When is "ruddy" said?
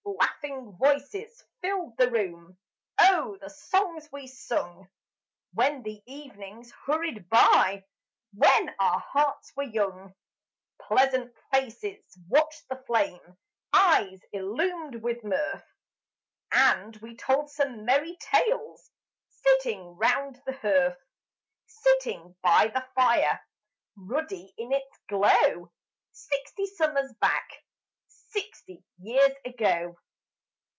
23.95-24.53